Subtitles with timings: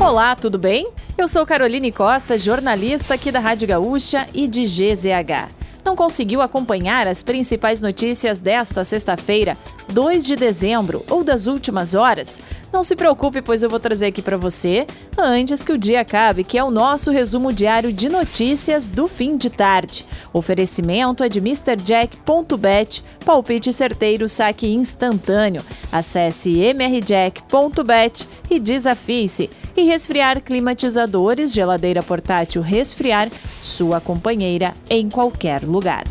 [0.00, 0.90] Olá, tudo bem?
[1.18, 5.52] Eu sou Caroline Costa, jornalista aqui da Rádio Gaúcha e de GZH.
[5.84, 9.58] Não conseguiu acompanhar as principais notícias desta sexta-feira,
[9.90, 12.40] 2 de dezembro, ou das últimas horas?
[12.72, 14.86] Não se preocupe, pois eu vou trazer aqui para você
[15.18, 19.36] antes que o dia acabe, que é o nosso resumo diário de notícias do fim
[19.36, 20.04] de tarde.
[20.32, 25.62] Oferecimento é de MrJack.bet, palpite certeiro, saque instantâneo.
[25.90, 29.50] Acesse mrjack.bet e desafie-se.
[29.76, 33.28] E resfriar climatizadores, geladeira portátil resfriar,
[33.62, 36.04] sua companheira em qualquer lugar.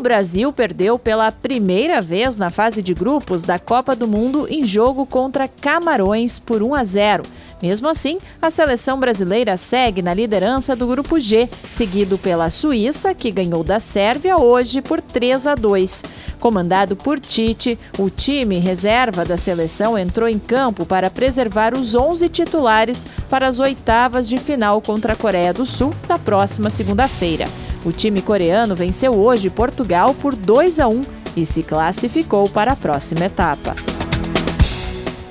[0.00, 4.64] O Brasil perdeu pela primeira vez na fase de grupos da Copa do Mundo em
[4.64, 7.22] jogo contra Camarões por 1 a 0.
[7.62, 13.30] Mesmo assim, a seleção brasileira segue na liderança do grupo G, seguido pela Suíça, que
[13.30, 16.02] ganhou da Sérvia hoje por 3 a 2.
[16.38, 22.26] Comandado por Tite, o time reserva da seleção entrou em campo para preservar os 11
[22.30, 27.46] titulares para as oitavas de final contra a Coreia do Sul na próxima segunda-feira.
[27.84, 31.02] O time coreano venceu hoje Portugal por 2 a 1
[31.36, 33.74] e se classificou para a próxima etapa.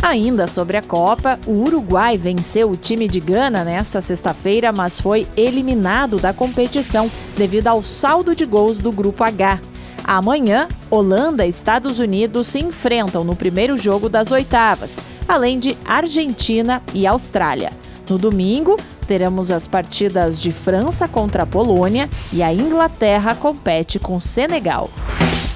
[0.02, 5.28] Ainda sobre a Copa, o Uruguai venceu o time de Gana nesta sexta-feira, mas foi
[5.36, 9.60] eliminado da competição devido ao saldo de gols do Grupo H.
[10.04, 16.82] Amanhã, Holanda e Estados Unidos se enfrentam no primeiro jogo das oitavas, além de Argentina
[16.94, 17.70] e Austrália.
[18.10, 18.78] No domingo,
[19.10, 24.88] teremos as partidas de França contra a Polônia e a Inglaterra compete com Senegal.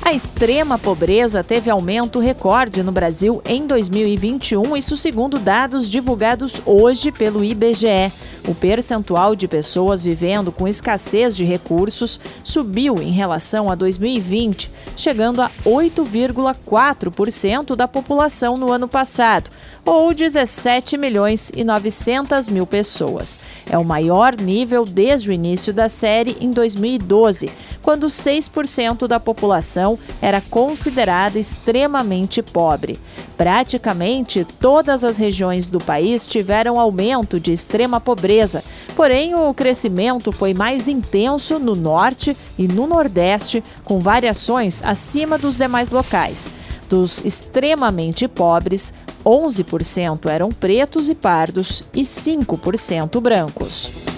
[0.05, 7.09] A extrema pobreza teve aumento recorde no Brasil em 2021, isso segundo dados divulgados hoje
[7.09, 8.11] pelo IBGE.
[8.45, 15.41] O percentual de pessoas vivendo com escassez de recursos subiu em relação a 2020, chegando
[15.41, 19.49] a 8,4% da população no ano passado,
[19.85, 23.39] ou 17 milhões e 900 mil pessoas.
[23.69, 27.49] É o maior nível desde o início da série em 2012,
[27.81, 33.00] quando 6% da população era considerada extremamente pobre.
[33.36, 38.64] Praticamente todas as regiões do país tiveram aumento de extrema pobreza,
[38.96, 45.58] porém o crescimento foi mais intenso no norte e no nordeste, com variações acima dos
[45.58, 46.50] demais locais.
[46.90, 48.94] Dos extremamente pobres,
[49.25, 54.12] 11% eram pretos e pardos e 5% brancos.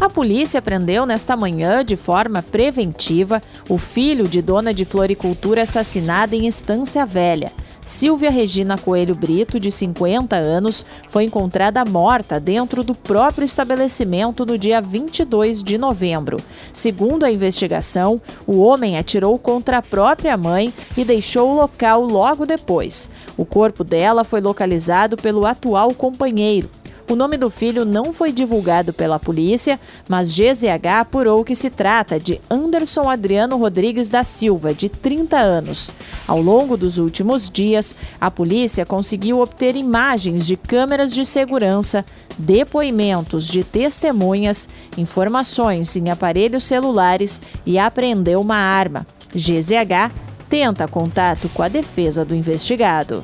[0.00, 6.34] A polícia prendeu nesta manhã, de forma preventiva, o filho de dona de floricultura assassinada
[6.34, 7.52] em Estância Velha.
[7.84, 14.56] Silvia Regina Coelho Brito, de 50 anos, foi encontrada morta dentro do próprio estabelecimento no
[14.56, 16.38] dia 22 de novembro.
[16.72, 22.46] Segundo a investigação, o homem atirou contra a própria mãe e deixou o local logo
[22.46, 23.10] depois.
[23.36, 26.70] O corpo dela foi localizado pelo atual companheiro,
[27.10, 32.20] o nome do filho não foi divulgado pela polícia, mas GZH apurou que se trata
[32.20, 35.90] de Anderson Adriano Rodrigues da Silva, de 30 anos.
[36.28, 42.04] Ao longo dos últimos dias, a polícia conseguiu obter imagens de câmeras de segurança,
[42.38, 49.04] depoimentos de testemunhas, informações em aparelhos celulares e apreendeu uma arma.
[49.34, 50.12] GZH
[50.48, 53.20] tenta contato com a defesa do investigado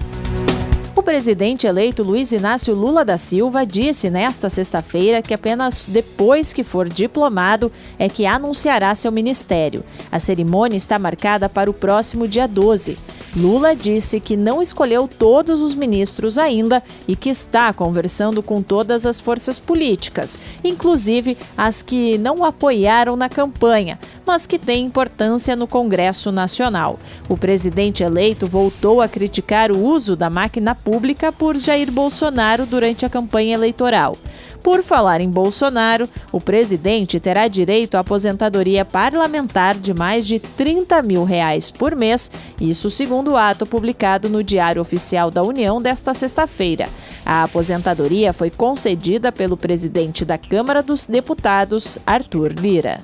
[1.02, 6.88] presidente eleito Luiz Inácio Lula da Silva disse nesta sexta-feira que apenas depois que for
[6.88, 9.84] diplomado é que anunciará seu ministério.
[10.10, 12.96] A cerimônia está marcada para o próximo dia 12.
[13.36, 19.04] Lula disse que não escolheu todos os ministros ainda e que está conversando com todas
[19.04, 25.54] as forças políticas, inclusive as que não o apoiaram na campanha, mas que têm importância
[25.54, 26.98] no Congresso Nacional.
[27.28, 33.04] O presidente eleito voltou a criticar o uso da máquina pública por Jair Bolsonaro durante
[33.04, 34.16] a campanha eleitoral.
[34.66, 41.04] Por falar em Bolsonaro, o presidente terá direito à aposentadoria parlamentar de mais de 30
[41.04, 46.12] mil reais por mês, isso segundo o ato publicado no Diário Oficial da União desta
[46.12, 46.88] sexta-feira.
[47.24, 53.00] A aposentadoria foi concedida pelo presidente da Câmara dos Deputados, Arthur Lira.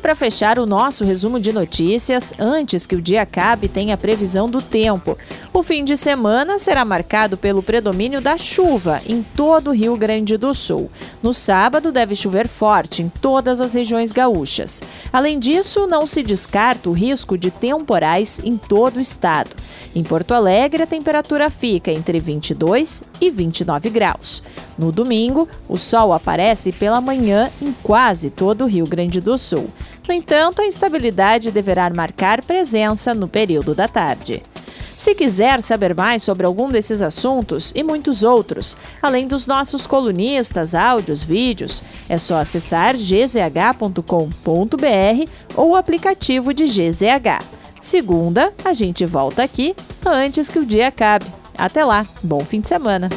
[0.00, 4.48] Para fechar o nosso resumo de notícias, antes que o dia acabe, tem a previsão
[4.48, 5.16] do tempo.
[5.52, 10.38] O fim de semana será marcado pelo predomínio da chuva em todo o Rio Grande
[10.38, 10.88] do Sul.
[11.22, 14.82] No sábado, deve chover forte em todas as regiões gaúchas.
[15.12, 19.50] Além disso, não se descarta o risco de temporais em todo o estado.
[19.94, 24.42] Em Porto Alegre, a temperatura fica entre 22 e 29 graus.
[24.80, 29.66] No domingo, o sol aparece pela manhã em quase todo o Rio Grande do Sul.
[30.08, 34.42] No entanto, a instabilidade deverá marcar presença no período da tarde.
[34.96, 40.74] Se quiser saber mais sobre algum desses assuntos e muitos outros, além dos nossos colunistas,
[40.74, 44.00] áudios, vídeos, é só acessar gzh.com.br
[45.54, 47.44] ou o aplicativo de GZH.
[47.78, 51.26] Segunda, a gente volta aqui antes que o dia acabe.
[51.56, 53.10] Até lá, bom fim de semana!